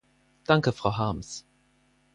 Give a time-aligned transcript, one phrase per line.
[0.47, 1.45] Danke, Frau Harms.